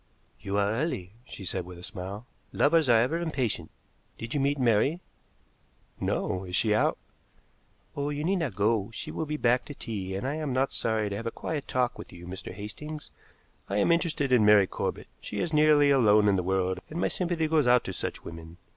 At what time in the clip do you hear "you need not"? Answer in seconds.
8.09-8.55